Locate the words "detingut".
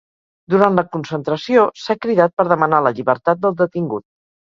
3.61-4.05